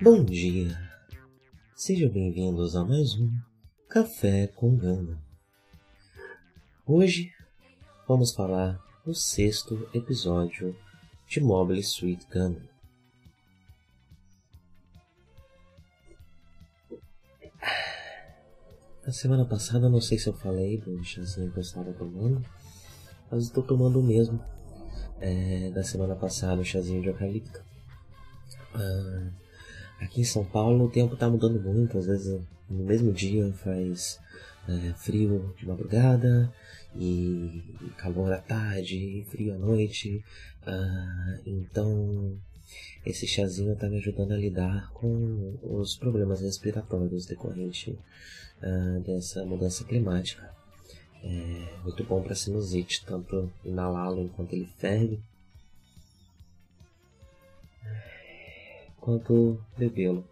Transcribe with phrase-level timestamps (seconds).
[0.00, 0.78] Bom dia,
[1.74, 3.36] sejam bem-vindos a mais um
[3.88, 5.20] Café com Gana.
[6.86, 7.32] Hoje
[8.06, 10.76] vamos falar do sexto episódio
[11.26, 12.62] de Mobile Suit Gundam.
[19.04, 22.40] Na semana passada, não sei se eu falei do chazinho que eu estava tomando,
[23.28, 24.40] mas estou tomando o mesmo.
[25.18, 27.60] É, da semana passada, o chazinho de eucalipto.
[28.72, 29.47] Ah,
[30.00, 34.18] aqui em São Paulo o tempo está mudando muito, às vezes no mesmo dia faz
[34.68, 36.52] é, frio de madrugada
[36.94, 37.62] e
[37.96, 40.22] calor à tarde, e frio à noite.
[40.66, 42.38] Ah, então
[43.04, 47.94] esse chazinho está me ajudando a lidar com os problemas respiratórios decorrentes
[48.62, 50.50] uh, dessa mudança climática.
[51.22, 55.18] É muito bom para sinusite, tanto inalá-lo enquanto ele ferve,
[59.08, 60.22] quanto bebê-lo.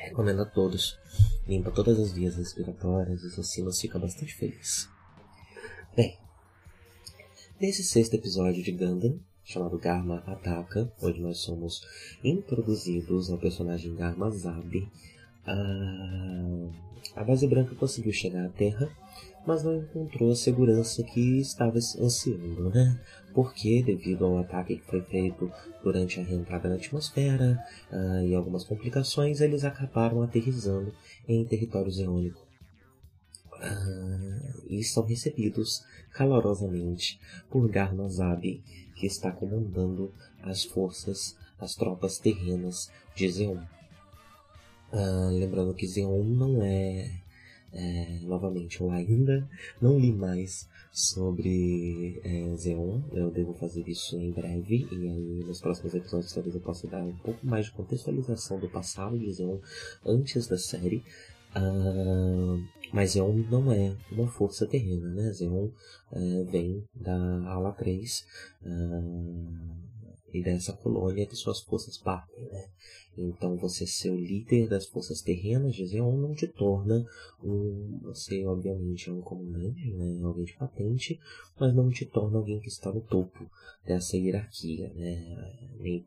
[0.00, 0.98] Recomendo a todos.
[1.46, 4.88] Limpa todas as vias respiratórias e seu sinus fica bastante feliz.
[5.94, 6.18] Bem,
[7.60, 11.86] nesse sexto episódio de Gundam, chamado Garma Ataca, onde nós somos
[12.24, 14.90] introduzidos ao personagem Garma Zabi,
[15.46, 18.90] a, a base branca conseguiu chegar à Terra,
[19.46, 23.00] mas não encontrou a segurança que estava ansiando, né?
[23.34, 25.50] Porque, devido ao ataque que foi feito
[25.82, 27.58] durante a reentrada na atmosfera
[27.90, 30.92] uh, e algumas complicações, eles acabaram aterrizando
[31.26, 32.46] em território zeônico.
[33.54, 38.62] Uh, e são recebidos calorosamente por Garnazabi,
[38.94, 43.62] que está comandando as forças, as tropas terrenas de Zeon.
[44.92, 47.21] Uh, lembrando que Zeon não é,
[47.72, 49.48] é, novamente, eu ainda
[49.80, 53.00] não li mais sobre é, Zeon.
[53.12, 57.02] Eu devo fazer isso em breve e aí nos próximos episódios talvez eu possa dar
[57.02, 59.58] um pouco mais de contextualização do passado de Zeon
[60.04, 61.02] antes da série.
[61.54, 62.62] Uh,
[62.92, 65.32] mas Zeon não é uma força terrena, né?
[65.32, 65.68] Zeon
[66.12, 67.14] uh, vem da
[67.46, 68.26] ala 3
[68.62, 69.82] uh,
[70.32, 72.68] e dessa colônia que suas forças partem, né?
[73.16, 77.04] Então você ser o líder das forças terrenas de Zeon não te torna
[77.42, 78.00] um.
[78.04, 80.20] Você obviamente é um comandante, né?
[80.22, 81.20] Alguém de patente,
[81.60, 83.46] mas não te torna alguém que está no topo
[83.84, 85.68] dessa hierarquia, né?
[85.78, 86.06] Nem,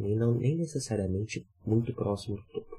[0.00, 2.76] nem, não, nem necessariamente muito próximo do topo.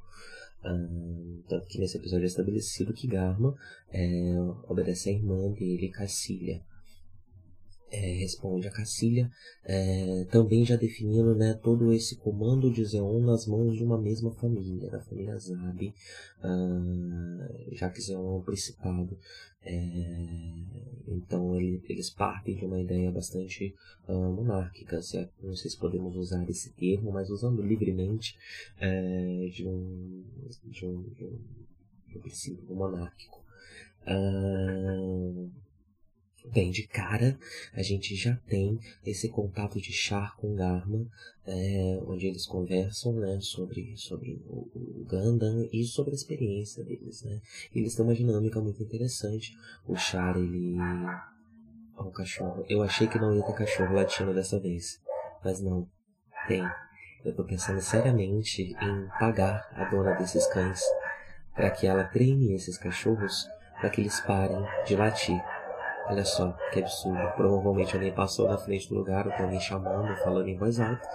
[0.62, 3.56] Uh, tanto que nesse episódio é estabelecido que Garma
[3.94, 4.36] é,
[4.68, 6.62] obedece à irmã dele, Cassilia
[7.92, 9.32] é, responde a Cacilha,
[9.64, 14.32] é, também já definindo né, todo esse comando de Zeon nas mãos de uma mesma
[14.32, 15.94] família, da família Zabi,
[16.44, 19.18] uh, já que Zeon é o principado.
[19.62, 19.76] É,
[21.08, 23.76] então ele, eles partem de uma ideia bastante
[24.08, 28.38] uh, monárquica, se é, não sei se podemos usar esse termo, mas usando livremente
[28.80, 30.24] é, de, um,
[30.64, 31.40] de, um, de, um,
[32.08, 33.44] de um princípio monárquico.
[34.08, 35.52] Uh,
[36.52, 37.38] Bem, de cara,
[37.74, 41.06] a gente já tem esse contato de Char com Garma,
[41.46, 47.24] é, onde eles conversam né, sobre, sobre o, o e sobre a experiência deles.
[47.24, 47.40] Né?
[47.74, 49.56] Eles têm uma dinâmica muito interessante.
[49.88, 50.76] O Char, ele.
[51.96, 52.66] Ó, o cachorro.
[52.68, 55.00] Eu achei que não ia ter cachorro latindo dessa vez,
[55.44, 55.88] mas não,
[56.48, 56.64] tem.
[57.24, 60.82] Eu tô pensando seriamente em pagar a dona desses cães
[61.54, 63.48] para que ela treine esses cachorros
[63.80, 65.40] para que eles parem de latir.
[66.10, 67.32] Olha só, que absurdo.
[67.36, 71.08] Provavelmente alguém passou na frente do lugar, ou alguém chamando, falando em voz alta,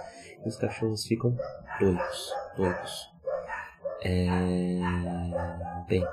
[0.43, 1.37] e os cachorros ficam
[1.79, 3.11] doidos, doidos.
[4.01, 4.27] É...
[5.87, 6.07] Bem,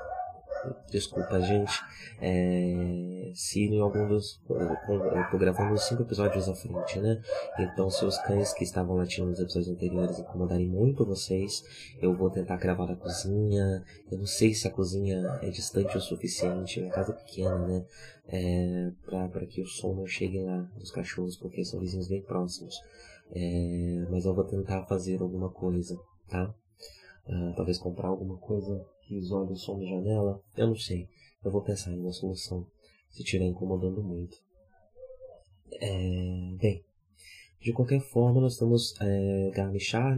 [0.89, 1.73] desculpa, gente.
[2.21, 4.41] É, se em algum dos.
[4.49, 7.21] Eu tô gravando cinco episódios à frente, né?
[7.59, 11.63] Então, se os cães que estavam latindo nos episódios anteriores incomodarem muito vocês,
[12.01, 13.83] eu vou tentar gravar na cozinha.
[14.11, 17.85] Eu não sei se a cozinha é distante o suficiente, é uma casa pequena, né?
[18.27, 22.75] É, para que o som não chegue lá dos cachorros, porque são vizinhos bem próximos.
[23.31, 25.99] É, mas eu vou tentar fazer alguma coisa,
[26.29, 26.53] tá?
[27.25, 30.41] Uh, talvez comprar alguma coisa que isole o som da janela.
[30.55, 31.07] Eu não sei.
[31.43, 32.65] Eu vou pensar em uma solução
[33.09, 34.37] se estiver incomodando muito.
[35.79, 36.83] É, bem,
[37.63, 40.17] de qualquer forma, nós estamos é, Garmichar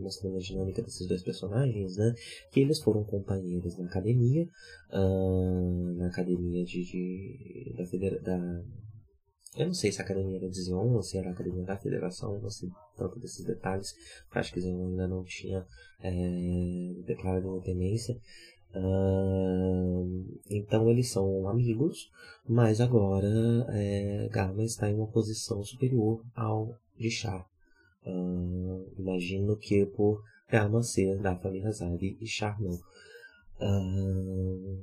[0.00, 2.14] mostrando a dinâmica desses dois personagens, né?
[2.52, 4.46] Que eles foram companheiros na academia,
[4.92, 8.64] uh, na academia de, de da, da
[9.56, 11.76] eu não sei se a academia era de Zion ou se era a academia da
[11.76, 13.94] federação, não sei tanto desses detalhes.
[14.32, 15.64] Acho que Zion ainda não tinha
[16.00, 18.18] é, declarado independência.
[18.74, 22.10] Uh, então eles são amigos,
[22.48, 23.28] mas agora
[23.68, 27.46] é, Garma está em uma posição superior ao de Char.
[28.04, 32.76] Uh, imagino que por Garma ser da família Zabi e Charnon.
[33.60, 34.82] Uh,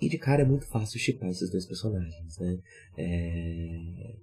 [0.00, 2.58] e de cara é muito fácil chipar esses dois personagens, né?
[2.96, 4.14] É...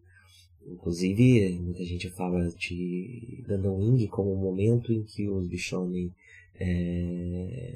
[0.68, 6.12] Inclusive, muita gente fala de Gundam Wing como o momento em que os Bishonen
[6.60, 7.76] é,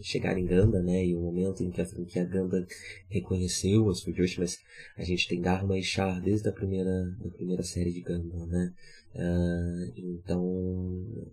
[0.00, 1.04] chegaram em Ganda, né?
[1.04, 2.66] E o momento em que a franquia Ganda
[3.08, 4.58] reconheceu as Fujoshi, mas
[4.96, 8.72] a gente tem Dharma e Char desde a primeira, da primeira série de Ganda, né?
[9.14, 11.32] Uh, então,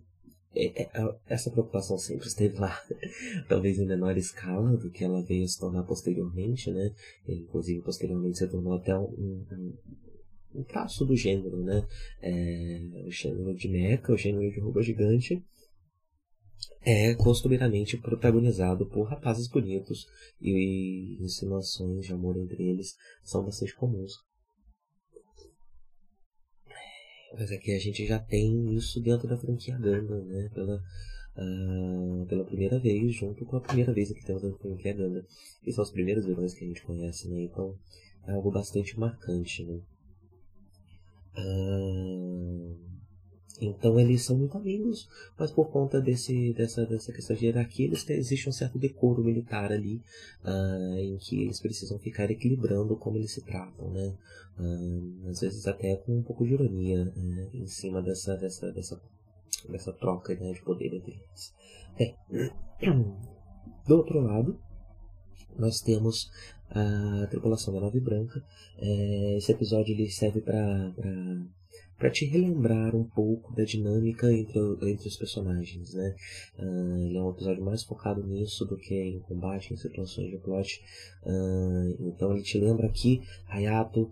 [1.26, 2.82] essa preocupação sempre esteve lá,
[3.48, 6.94] talvez em menor escala do que ela veio se tornar posteriormente, né?
[7.28, 9.74] Inclusive, posteriormente se tornou até um, um,
[10.54, 11.86] um traço do gênero, né?
[12.22, 15.44] É, o gênero de mecha, o gênero de robô gigante,
[16.80, 20.06] é costumeiramente protagonizado por rapazes bonitos
[20.40, 24.25] e insinuações de amor entre eles são bastante comuns.
[27.34, 30.48] Mas aqui a gente já tem isso dentro da franquia Gundam, né?
[30.54, 30.82] Pela,
[31.36, 35.24] uh, pela primeira vez, junto com a primeira vez que temos a franquia Gundam.
[35.66, 37.42] E são os primeiros vilões que a gente conhece, né?
[37.42, 37.76] Então
[38.26, 39.80] é algo bastante marcante, né?
[41.38, 42.95] Uh,
[43.60, 45.08] então eles são muito amigos,
[45.38, 49.24] mas por conta desse, dessa, dessa questão de hierarquia, eles têm, existe um certo decoro
[49.24, 50.02] militar ali,
[50.44, 54.14] uh, em que eles precisam ficar equilibrando como eles se tratam, né?
[54.58, 57.48] Uh, às vezes até com um pouco de ironia né?
[57.52, 59.00] em cima dessa, dessa, dessa,
[59.68, 61.54] dessa troca né, de poder entre eles.
[61.98, 62.14] É.
[63.86, 64.58] Do outro lado,
[65.56, 66.30] nós temos
[66.70, 68.44] a tripulação da nave branca.
[68.78, 70.92] É, esse episódio ele serve para
[71.98, 74.58] para te relembrar um pouco da dinâmica entre,
[74.90, 76.14] entre os personagens, né?
[76.58, 80.36] Uh, ele é um episódio mais focado nisso do que em combate, em situações de
[80.36, 80.82] plot.
[81.24, 84.10] Uh, então ele te lembra que Hayato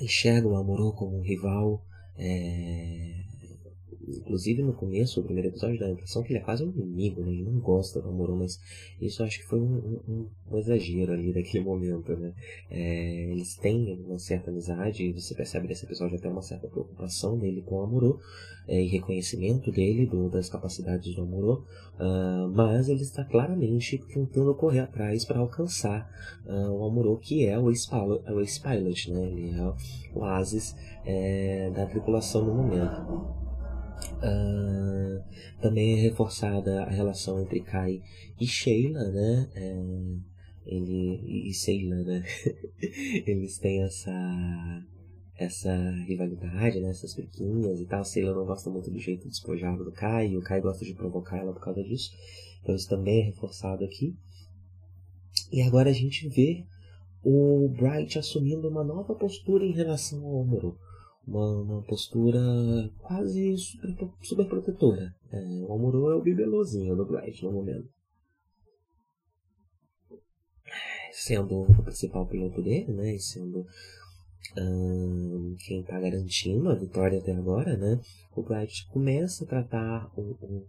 [0.00, 1.82] enxerga o Amuro como um rival,
[2.18, 3.14] é,
[4.08, 7.22] Inclusive no começo, o primeiro episódio, dá a impressão que ele é quase um inimigo,
[7.22, 7.32] né?
[7.32, 8.60] Ele não gosta do Amorô, mas
[9.00, 12.32] isso acho que foi um, um, um exagero ali daquele momento, né?
[12.70, 17.38] É, eles têm uma certa amizade, e você percebe nesse episódio até uma certa preocupação
[17.38, 18.20] dele com o Amorô,
[18.68, 21.64] é, e reconhecimento dele do, das capacidades do Amorô,
[22.00, 26.10] uh, mas ele está claramente tentando correr atrás para alcançar
[26.44, 29.26] uh, o Amorô, que é o Ace-Pilot, né?
[29.26, 29.72] Ele é
[30.14, 30.74] o Asis
[31.04, 33.45] é, da tripulação no momento.
[34.16, 35.22] Uh,
[35.60, 38.02] também é reforçada a relação entre Kai
[38.40, 39.50] e Sheila, né?
[39.54, 39.82] É,
[40.66, 42.24] ele e Sheila, né?
[43.26, 44.84] Eles têm essa
[45.38, 46.90] essa rivalidade, né?
[46.90, 48.04] Essas piquinhas e tal.
[48.04, 51.38] Sheila não gosta muito do jeito despojado do Kai, e o Kai gosta de provocar
[51.38, 52.10] ela por causa disso.
[52.62, 54.16] Então isso também é reforçado aqui.
[55.52, 56.64] E agora a gente vê
[57.22, 60.78] o Bright assumindo uma nova postura em relação ao Amuro
[61.26, 62.38] uma, uma postura
[63.02, 65.14] quase super, super protetora.
[65.32, 67.88] É, o Amuro é o bibelozinho do Bright no momento.
[71.12, 73.14] Sendo o principal piloto dele, né?
[73.14, 73.66] E sendo
[75.66, 78.00] quem está garantindo a vitória até agora, né?
[78.34, 80.66] O Bright começa a tratar o, o,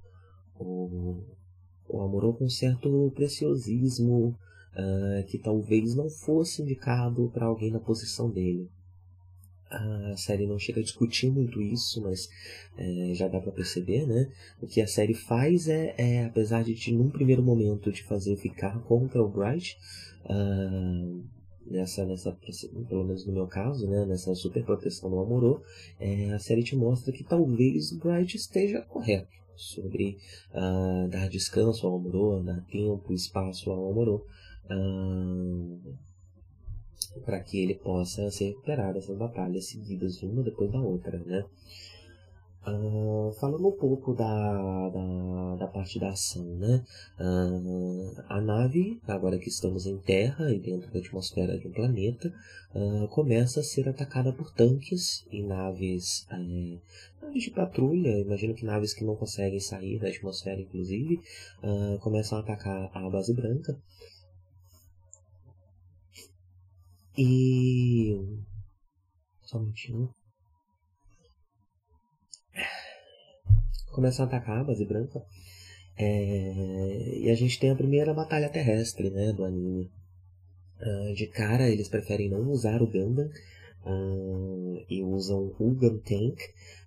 [0.59, 1.23] o,
[1.87, 8.29] o Amuro com certo preciosismo uh, que talvez não fosse indicado para alguém na posição
[8.29, 8.69] dele
[9.69, 12.29] a série não chega a discutir muito isso, mas
[12.77, 14.29] é, já dá para perceber, né?
[14.61, 18.37] O que a série faz é, é, apesar de, de num primeiro momento te fazer
[18.37, 19.77] ficar contra o Bright,
[20.25, 21.23] uh,
[21.65, 22.31] nessa, nessa,
[22.87, 24.05] pelo menos no meu caso, né?
[24.05, 25.61] Nessa super proteção do Amorô,
[25.99, 30.17] é, a série te mostra que talvez o Bright esteja correto sobre
[30.53, 34.25] uh, dar descanso ao Amorô, dar tempo, espaço ao Amorô.
[34.69, 35.97] Uh,
[37.25, 41.45] para que ele possa se recuperar dessas batalhas seguidas uma depois da outra, né?
[42.67, 46.83] Uh, falando um pouco da, da, da, parte da ação, né?
[47.17, 52.33] Uh, a nave, agora que estamos em Terra e dentro da atmosfera de um planeta,
[52.75, 56.77] uh, começa a ser atacada por tanques e naves, é,
[57.21, 61.21] naves de patrulha, imagino que naves que não conseguem sair da atmosfera, inclusive,
[62.01, 63.77] começam a atacar a base branca.
[67.17, 68.15] E.
[69.41, 70.13] Só um minutinho.
[73.91, 75.25] Começam a atacar a base branca.
[75.97, 77.19] É...
[77.19, 79.89] E a gente tem a primeira batalha terrestre né, do anime.
[80.79, 83.27] Uh, de cara, eles preferem não usar o Gundam
[83.83, 86.39] uh, e usam o Gun Tank,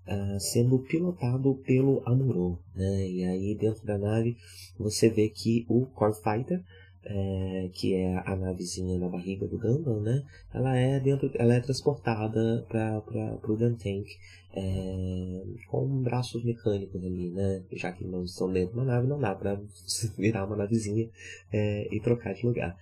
[0.07, 2.63] uh, sendo pilotado pelo Amuro.
[2.73, 3.09] Né?
[3.09, 4.37] E aí, dentro da nave,
[4.79, 6.63] você vê que o Core Fighter
[7.05, 10.23] é, que é a navezinha na barriga do Gundam, né?
[10.53, 13.03] Ela é dentro, ela é transportada para
[13.43, 14.07] o Guntank
[14.55, 17.63] é, com braços mecânicos ali, né?
[17.73, 19.61] Já que não estão dentro de uma nave, não dá para
[20.19, 21.09] virar uma navezinha
[21.53, 22.77] é, e trocar de lugar.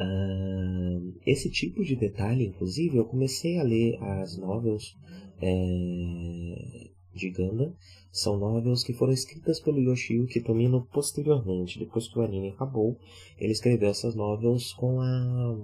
[0.00, 4.96] Uh, esse tipo de detalhe, inclusive, eu comecei a ler as novels
[5.42, 6.77] é,
[7.18, 7.74] de Gundam.
[8.10, 12.96] São novels que foram escritas pelo Yoshiyuki Tomino posteriormente, depois que o anime acabou.
[13.38, 15.56] Ele escreveu essas novels com, a,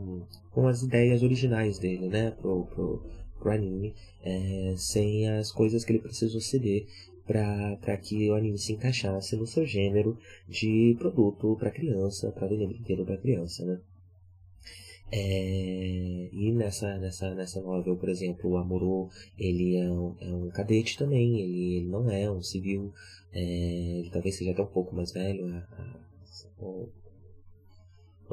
[0.51, 3.03] com as ideias originais dele, né, pro, pro,
[3.39, 6.87] pro anime, é, sem as coisas que ele precisou ceder
[7.27, 12.67] para que o anime se encaixasse no seu gênero de produto para criança, para vender
[12.67, 13.81] brinquedo para criança, né.
[15.16, 20.50] É, e nessa, nessa, nessa novel, por exemplo, o Amuro, ele é um, é um
[20.50, 22.92] cadete também, ele, ele não é um civil,
[23.33, 26.00] é, ele talvez seja até um pouco mais velho, a, a,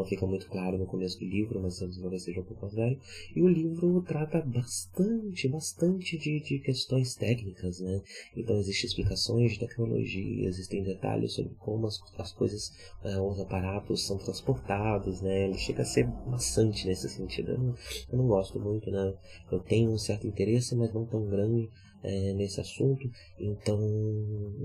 [0.01, 2.99] não fica muito claro no começo do livro, mas talvez seja um pouco mais velho.
[3.35, 8.01] E o livro trata bastante, bastante de, de questões técnicas, né?
[8.35, 12.69] Então existem explicações de tecnologia, existem detalhes sobre como as, as coisas,
[13.03, 15.45] uh, os aparatos são transportados, né?
[15.45, 17.51] Ele chega a ser maçante nesse sentido.
[17.51, 17.75] Eu não,
[18.11, 19.13] eu não gosto muito, né?
[19.51, 21.69] Eu tenho um certo interesse, mas não tão grande
[22.03, 23.79] é, nesse assunto, então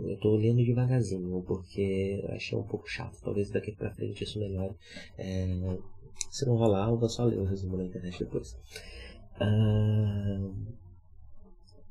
[0.04, 3.20] eu estou lendo devagarzinho, porque achei um pouco chato.
[3.22, 4.74] Talvez daqui para frente isso melhore.
[5.18, 5.46] É,
[6.30, 8.56] se não rolar, eu vou só ler o resumo na internet depois.
[9.38, 10.50] Ah,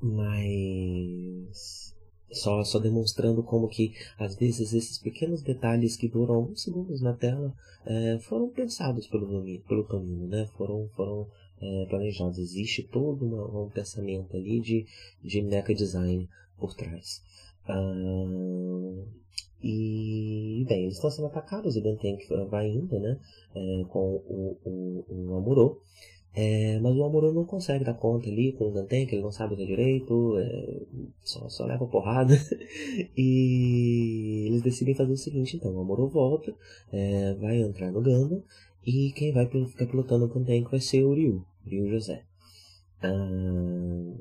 [0.02, 1.96] mas
[2.32, 7.14] só, só demonstrando como que às vezes esses pequenos detalhes que duram alguns segundos na
[7.14, 7.54] tela
[7.86, 10.48] é, foram pensados pelo, pelo Tonino, né?
[10.58, 11.28] Foram, foram
[11.62, 12.38] é, planejados.
[12.38, 14.86] Existe todo uma, um pensamento ali de,
[15.24, 17.22] de mecha design por trás.
[17.68, 19.06] Ah,
[19.68, 23.20] e, bem, eles estão sendo atacados, o Gantank vai indo, né,
[23.56, 25.82] é, com o, o, o Amuro.
[26.38, 29.54] É, mas o Amuro não consegue dar conta ali com o Gantank, ele não sabe
[29.54, 30.82] o que é direito, é,
[31.24, 32.36] só, só leva porrada.
[33.18, 36.54] e eles decidem fazer o seguinte, então, o Amuro volta,
[36.92, 38.44] é, vai entrar no Gundam,
[38.86, 42.24] e quem vai ficar pilotando o Kantenko vai ser o Ryu, Ryu José.
[43.01, 44.15] Ah,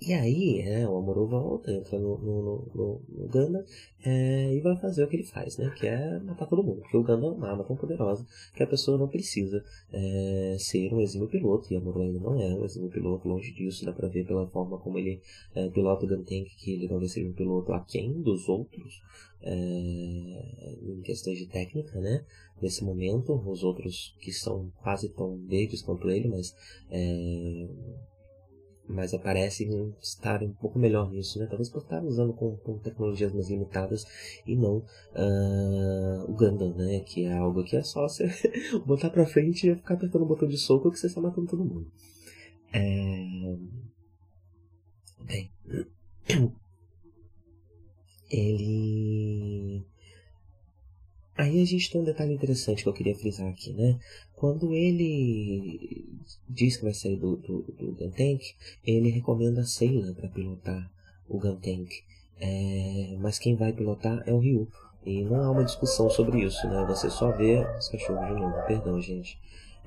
[0.00, 3.64] e aí, é, o Amuro volta, entra no, no, no, no Ganda
[4.04, 5.74] é, e vai fazer o que ele faz, né?
[5.76, 6.82] Que é matar todo mundo.
[6.82, 8.24] Porque o Ganda é uma arma tão poderosa
[8.54, 11.72] que a pessoa não precisa é, ser um exímio piloto.
[11.72, 13.84] E o ainda não é um exímio piloto, longe disso.
[13.84, 15.20] Dá pra ver pela forma como ele
[15.54, 19.02] é, pilota o Gantank que ele talvez seja um piloto aquém dos outros.
[19.40, 22.24] É, em questões de técnica, né?
[22.60, 26.54] Nesse momento, os outros que são quase tão verdes quanto ele, mas
[26.90, 27.68] é,
[28.88, 31.46] mas aparecem estar um pouco melhor nisso, né?
[31.46, 34.06] Talvez por estar usando com, com tecnologias mais limitadas
[34.46, 37.00] e não uh, o Gundam, né?
[37.00, 38.28] Que é algo que é só você
[38.86, 41.64] botar pra frente e ficar apertando o botão de soco que você está matando todo
[41.64, 41.90] mundo.
[42.72, 43.56] É...
[45.24, 45.50] Bem,
[48.30, 49.84] ele
[51.38, 53.96] Aí a gente tem um detalhe interessante que eu queria frisar aqui, né?
[54.34, 56.04] Quando ele
[56.48, 60.90] diz que vai sair do, do, do Guntank, ele recomenda a Sailor para pilotar
[61.28, 62.02] o Guntank.
[62.40, 64.66] É, mas quem vai pilotar é o Ryu.
[65.06, 66.84] E não há uma discussão sobre isso, né?
[66.88, 69.38] Você só vê os cachorros de novo, perdão, gente.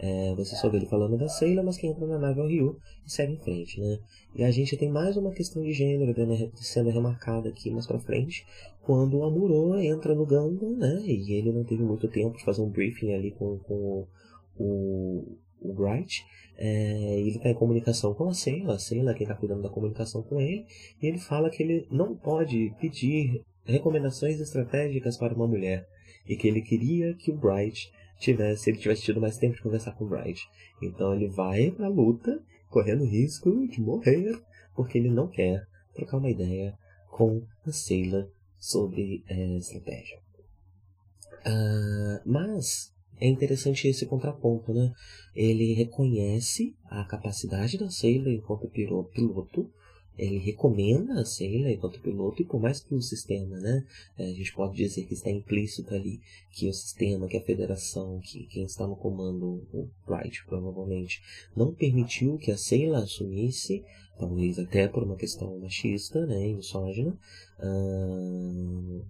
[0.03, 2.48] É, você só vê ele falando da Sailor, mas quem entra na nave é o
[2.48, 4.00] Ryu e segue em frente, né?
[4.34, 6.12] E a gente tem mais uma questão de gênero
[6.55, 8.43] sendo remarcada aqui mais pra frente,
[8.81, 11.03] quando o Amuro entra no Gundam, né?
[11.05, 14.08] E ele não teve muito tempo de fazer um briefing ali com, com
[14.58, 16.25] o, o Bright.
[16.58, 19.70] É, ele está em comunicação com a Sailor, a Sailor é quem está cuidando da
[19.70, 20.65] comunicação com ele,
[21.00, 25.88] e ele fala que ele não pode pedir recomendações estratégicas para uma mulher,
[26.27, 27.91] e que ele queria que o Bright
[28.22, 30.48] tivesse, ele tivesse tido mais tempo de conversar com o Bright.
[30.82, 34.40] Então ele vai pra luta, correndo risco de morrer,
[34.75, 36.78] porque ele não quer trocar uma ideia
[37.10, 40.20] com a Sailor sobre é, estratégia.
[41.46, 44.92] Uh, mas é interessante esse contraponto, né?
[45.36, 49.70] Ele reconhece a capacidade da Sailor enquanto piloto,
[50.22, 53.84] ele recomenda a Sailor enquanto piloto, e por mais que o sistema, né,
[54.20, 58.20] é, a gente pode dizer que está implícito ali, que o sistema, que a federação,
[58.20, 61.24] que quem está no comando, o Bright provavelmente,
[61.56, 63.84] não permitiu que a Sailor assumisse,
[64.20, 67.18] talvez até por uma questão machista, né, e misógina,
[67.60, 69.06] uh,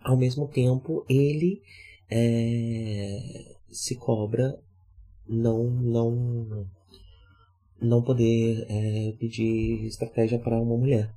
[0.00, 1.62] ao mesmo tempo ele
[2.10, 4.58] é, se cobra
[5.28, 6.66] não não
[7.80, 11.12] não poder é, pedir estratégia para uma mulher.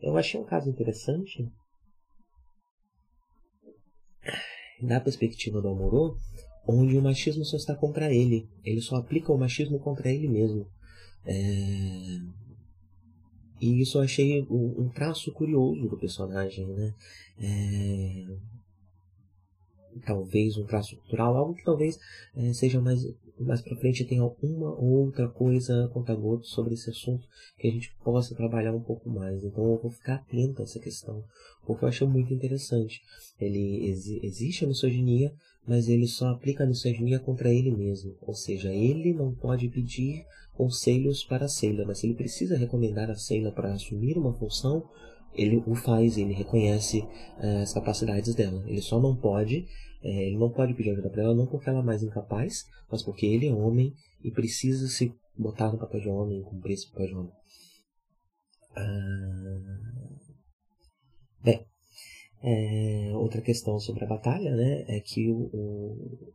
[0.00, 1.50] Eu achei um caso interessante
[4.80, 6.16] da perspectiva do Amorô,
[6.66, 8.48] onde o machismo só está contra ele.
[8.64, 10.66] Ele só aplica o machismo contra ele mesmo.
[11.26, 11.34] É...
[13.60, 16.94] E isso eu achei um, um, traço curioso do personagem, né?
[17.38, 18.26] É...
[20.04, 21.98] Talvez um traço cultural, algo que talvez
[22.36, 23.04] é, seja mais
[23.38, 27.26] mais para frente tenha uma ou outra coisa conta goto sobre esse assunto
[27.58, 29.42] que a gente possa trabalhar um pouco mais.
[29.42, 31.24] Então eu vou ficar atento a essa questão,
[31.66, 33.02] porque eu acho muito interessante.
[33.40, 35.32] Ele exi existe a misoginia,
[35.66, 38.14] mas ele só aplica a misoginia contra ele mesmo.
[38.22, 43.16] Ou seja, ele não pode pedir conselhos para a Seila, mas ele precisa recomendar a
[43.16, 44.88] Seila para assumir uma função,
[45.34, 48.62] ele o faz, ele reconhece uh, as capacidades dela.
[48.66, 49.66] Ele só não pode
[50.04, 53.02] é, ele não pode pedir ajuda para ela, não porque ela é mais incapaz, mas
[53.02, 57.06] porque ele é homem e precisa se botar no papel de homem, cumprir esse papel
[57.06, 57.32] de homem.
[58.76, 59.60] Ah,
[61.42, 61.66] bem,
[62.46, 66.28] é, outra questão sobre a batalha, né, é que o, o,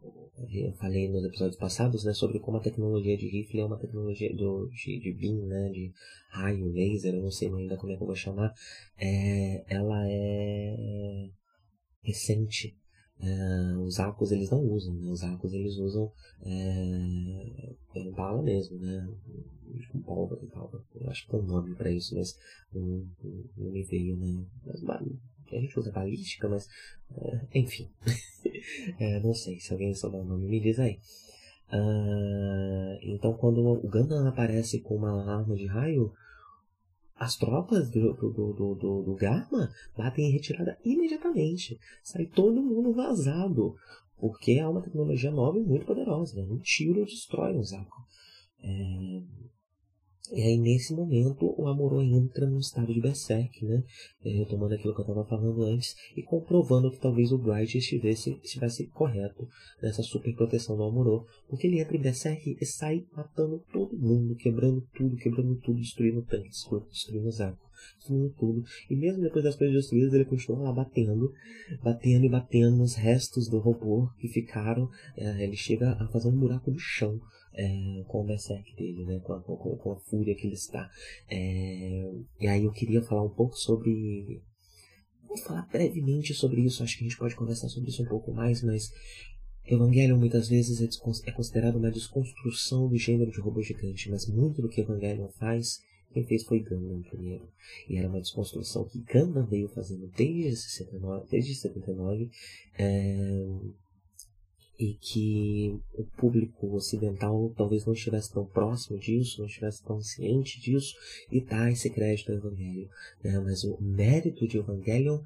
[0.51, 4.35] eu falei nos episódios passados, né, sobre como a tecnologia de rifle é uma tecnologia
[4.35, 5.93] do, de, de beam, né, de
[6.31, 8.51] raio, laser, eu não sei ainda como é que eu vou chamar,
[8.97, 11.29] é, ela é
[12.01, 12.75] recente,
[13.21, 15.09] é, os arcos eles não usam, né?
[15.09, 16.09] Os arcos eles usam
[16.41, 17.75] é,
[18.15, 19.09] bala mesmo, né?
[19.91, 20.71] Com pólvora e tal.
[20.95, 22.39] Eu acho que tem um nome pra isso, mas
[22.73, 23.05] não,
[23.57, 24.45] não me veio, né?
[25.55, 26.67] A gente usa balística, mas
[27.11, 27.89] é, enfim.
[28.99, 30.99] É, não sei, se alguém souber o nome, me diz aí.
[31.71, 36.11] Uh, então quando o Gundam aparece com uma arma de raio,
[37.19, 41.77] as tropas do, do, do, do, do Garma batem em retirada imediatamente.
[42.01, 43.75] Sai todo mundo vazado.
[44.17, 46.35] Porque é uma tecnologia nova e muito poderosa.
[46.35, 46.47] Né?
[46.49, 48.01] Um tiro destrói um Zaku.
[48.63, 49.21] É,
[50.31, 53.83] e aí, nesse momento, o Amorô entra num estado de berserk, né?
[54.23, 58.39] É, retomando aquilo que eu estava falando antes e comprovando que talvez o Bright estivesse,
[58.43, 59.47] estivesse correto
[59.81, 64.35] nessa super proteção do Amorô, porque ele entra em berserk e sai matando todo mundo,
[64.35, 67.68] quebrando tudo, quebrando tudo, destruindo tanques, destruindo Zaku,
[68.05, 68.63] tudo.
[68.89, 71.33] E mesmo depois das coisas destruídas, ele continua lá batendo,
[71.83, 74.89] batendo e batendo nos restos do robô que ficaram.
[75.17, 77.19] É, ele chega a fazer um buraco no chão
[77.53, 79.19] é, com o Berserk dele, né?
[79.19, 80.89] Com a, com, com a fúria que ele está.
[81.29, 84.41] É, e aí eu queria falar um pouco sobre.
[85.27, 88.33] Vou falar brevemente sobre isso, acho que a gente pode conversar sobre isso um pouco
[88.33, 88.91] mais, mas
[89.63, 94.61] Evangelion muitas vezes é, é considerado uma desconstrução do gênero de robô gigante, mas muito
[94.61, 95.79] do que Evangelion faz,
[96.13, 97.47] quem fez foi Gundam primeiro.
[97.87, 102.29] E era uma desconstrução que Gundam veio fazendo desde 69, desde 79
[102.77, 103.45] é,
[104.79, 110.59] e que o público ocidental talvez não estivesse tão próximo disso, não estivesse tão ciente
[110.61, 110.95] disso,
[111.29, 112.89] e dá esse crédito ao Evangelho.
[113.21, 113.39] Né?
[113.39, 115.19] Mas o mérito de Evangelion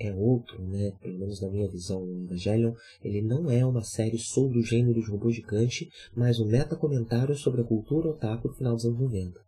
[0.00, 0.92] é outro, né?
[1.02, 5.00] pelo menos na minha visão, o Evangelion ele não é uma série sobre o gênero
[5.00, 9.43] de robô gigante, mas um meta-comentário sobre a cultura otaku do final dos anos 90.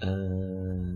[0.00, 0.92] Ah,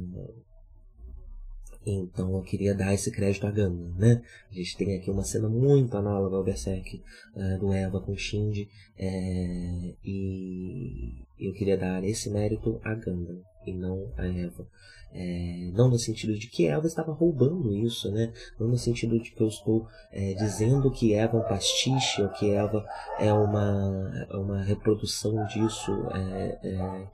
[1.86, 4.20] então eu queria dar esse crédito a Gundam, né?
[4.50, 7.00] A gente tem aqui uma cena muito análoga ao Berserk
[7.36, 13.72] uh, do Eva com Shinji é, e eu queria dar esse mérito a Gundam e
[13.72, 14.66] não a Eva.
[15.12, 18.32] É, não no sentido de que Eva estava roubando isso, né?
[18.58, 22.28] Não no sentido de que eu estou é, dizendo que Eva é um pastiche ou
[22.30, 22.84] que Eva
[23.20, 25.92] é uma, uma reprodução disso.
[26.12, 27.08] É, é,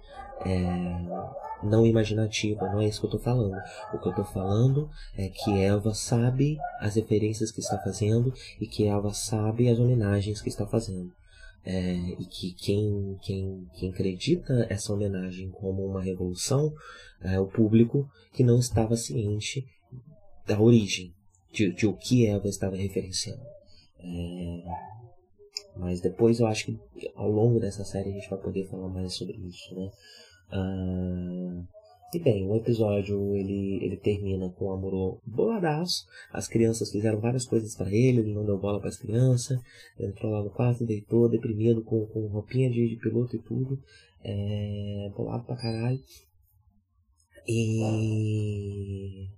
[0.46, 3.56] é não imaginativa, não é isso que eu estou falando.
[3.92, 8.66] O que eu estou falando é que Eva sabe as referências que está fazendo e
[8.66, 11.12] que Eva sabe as homenagens que está fazendo.
[11.64, 16.74] É, e que quem, quem, quem acredita essa homenagem como uma revolução
[17.20, 19.64] é o público que não estava ciente
[20.44, 21.14] da origem,
[21.52, 23.42] de, de o que Eva estava referenciando.
[24.00, 24.64] É,
[25.76, 26.78] mas depois eu acho que
[27.14, 29.90] ao longo dessa série a gente vai poder falar mais sobre isso, né?
[30.52, 31.64] Ah,
[32.14, 36.04] e bem, o episódio ele, ele termina com o Amuro boladaço.
[36.30, 39.58] As crianças fizeram várias coisas para ele, ele não deu bola para as crianças.
[39.98, 43.82] Entrou lá no quarto, deitou, deprimido, com, com roupinha de, de piloto e tudo.
[44.22, 45.98] É, bolado pra caralho.
[47.48, 49.28] E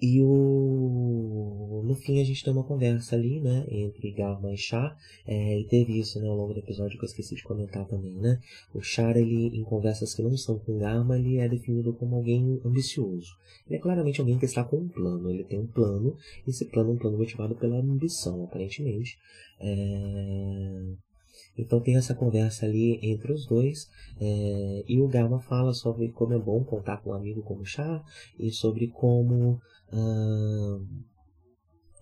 [0.00, 1.82] e o...
[1.84, 5.64] no fim a gente tem uma conversa ali, né, entre Garma e Char, é, e
[5.64, 8.40] teve isso, né, ao longo do episódio que eu esqueci de comentar também, né.
[8.74, 12.60] O Char, ele, em conversas que não são com Garma, ele é definido como alguém
[12.64, 13.36] ambicioso.
[13.66, 16.64] Ele é claramente alguém que está com um plano, ele tem um plano, e esse
[16.64, 19.18] plano é um plano motivado pela ambição, aparentemente.
[19.60, 21.10] É...
[21.58, 26.32] Então tem essa conversa ali entre os dois é, e o Gama fala sobre como
[26.32, 28.02] é bom contar com um amigo como Chá
[28.38, 29.60] e sobre como
[29.92, 30.86] uh,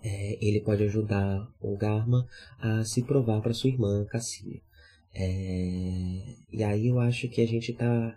[0.03, 2.27] é, ele pode ajudar o Garma
[2.59, 4.61] a se provar para sua irmã Cassia.
[5.15, 8.17] É, e aí eu acho que a gente está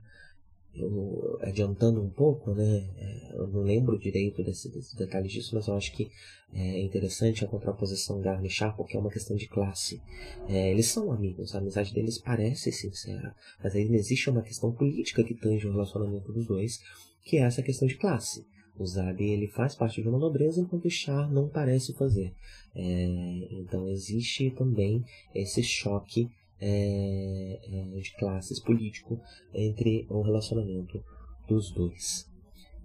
[1.42, 2.90] adiantando um pouco, né?
[2.98, 6.10] É, eu não lembro direito desses desse detalhes disso, mas eu acho que
[6.54, 10.02] é interessante a contraposição Garma e Char, porque é uma questão de classe.
[10.48, 15.24] É, eles são amigos, a amizade deles parece sincera, mas aí existe uma questão política
[15.24, 16.80] que tange o relacionamento dos dois,
[17.24, 18.46] que é essa questão de classe.
[18.78, 22.34] O Zabi ele faz parte de uma nobreza, enquanto o Char não parece fazer.
[22.76, 25.04] É, então existe também
[25.36, 26.30] esse choque
[26.60, 29.20] é, é, de classes político
[29.54, 31.04] entre o relacionamento
[31.48, 32.30] dos dois.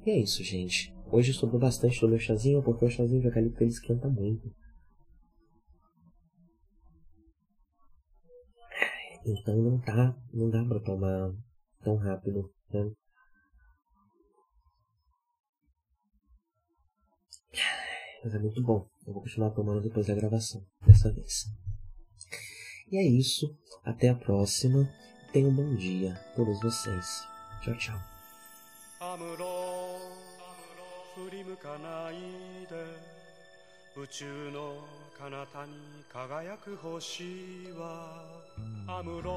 [0.04, 0.94] E é isso, gente.
[1.10, 4.50] Hoje sobrou bastante do meu chazinho, porque o chazinho de eucalipto ele esquenta muito.
[9.24, 11.32] Então não tá, não dá pra tomar
[11.82, 12.90] tão rápido, né?
[18.25, 18.87] Mas é muito bom.
[19.05, 21.45] Eu vou continuar tomando depois da gravação, dessa vez.
[22.91, 23.57] E é isso.
[23.83, 24.89] Até a próxima.
[25.33, 27.23] Tenham um bom dia, todos vocês.
[27.61, 27.99] Tchau, tchau.
[33.93, 34.77] 宇宙の
[35.19, 35.73] 彼方に
[36.09, 37.23] 輝く星
[37.77, 38.23] は
[38.87, 39.31] アムロ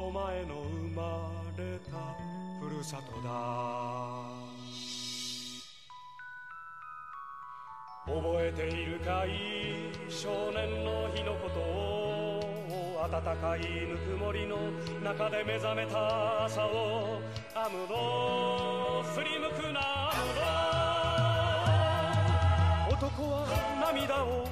[0.00, 2.16] お前の生まれた
[2.60, 4.33] ふるさとだ
[8.05, 9.95] 覚えているかい？
[10.09, 14.57] 少年の日のことを暖かいぬくもりの
[15.03, 17.19] 中で目覚めた朝を
[17.55, 19.79] アムロ振り向くな
[20.11, 20.13] ア
[22.89, 23.47] ムロ男は
[23.93, 24.47] 涙を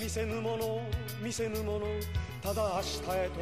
[0.00, 0.82] 見せぬもの
[1.22, 1.86] 見せぬもの
[2.42, 3.40] ただ明日へと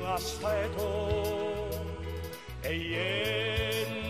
[0.00, 0.78] 明日へと
[2.64, 2.68] 永
[4.04, 4.09] 遠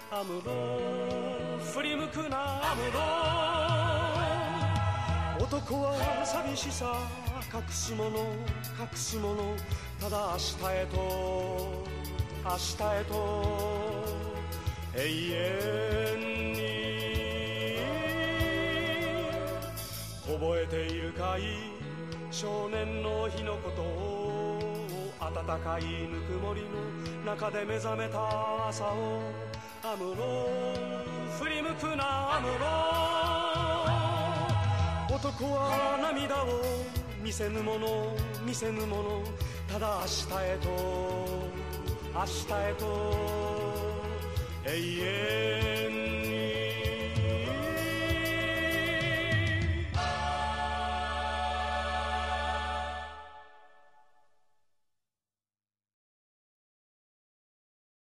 [0.21, 0.51] アムロ
[1.73, 2.99] 振り向くなアムロ
[5.43, 6.95] 男は寂しさ。
[7.51, 8.19] 隠すもの。
[8.79, 9.55] 隠すもの。
[9.99, 10.95] ただ明日へと。
[12.45, 13.15] 明日へと。
[14.95, 16.59] 永遠に。
[20.27, 21.41] 覚えているかい？
[22.29, 24.30] 少年の日のことを。
[25.33, 26.61] 暖かいぬくもり
[27.25, 29.21] の中で目覚めた朝を
[29.83, 30.49] アムロ
[31.39, 32.47] 振り向くなアム
[35.09, 35.15] ロ。
[35.15, 36.47] 男は涙を
[37.23, 38.15] 見せぬもの
[38.45, 39.23] 見せぬもの。
[39.71, 40.69] ただ明日へと
[42.13, 43.51] 明日へと。
[44.63, 44.69] 永
[45.89, 46.00] 遠